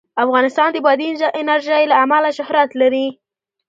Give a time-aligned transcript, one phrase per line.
[0.25, 1.07] افغانستان د بادي
[1.41, 3.07] انرژي له امله شهرت لري.